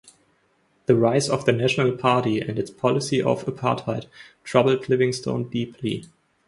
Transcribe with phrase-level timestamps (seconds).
[0.87, 4.07] The rise of the National Party and its policy of Apartheid
[4.43, 6.05] troubled Livingstone deeply.